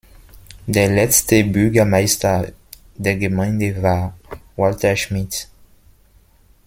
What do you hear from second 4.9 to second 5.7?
Schmidt.